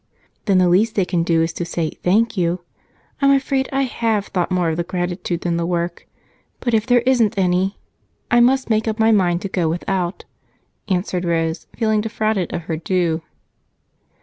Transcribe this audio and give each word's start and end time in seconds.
"Then 0.45 0.57
the 0.57 0.67
least 0.67 0.95
they 0.95 1.05
can 1.05 1.21
do 1.21 1.43
is 1.43 1.53
to 1.53 1.63
say 1.63 1.91
'thank 1.91 2.35
you.' 2.35 2.61
I'm 3.21 3.29
afraid 3.29 3.69
I 3.71 3.83
have 3.83 4.25
thought 4.25 4.49
more 4.49 4.69
of 4.69 4.77
the 4.77 4.83
gratitude 4.83 5.41
than 5.41 5.57
the 5.57 5.65
work, 5.67 6.07
but 6.59 6.73
if 6.73 6.87
there 6.87 7.01
isn't 7.01 7.37
any, 7.37 7.77
I 8.31 8.39
must 8.39 8.67
make 8.67 8.87
up 8.87 8.97
my 8.97 9.11
mind 9.11 9.43
to 9.43 9.47
go 9.47 9.69
without," 9.69 10.25
answered 10.89 11.23
Rose, 11.23 11.67
feeling 11.77 12.01
defrauded 12.01 12.51
of 12.51 12.63
her 12.63 12.77
due. 12.77 13.21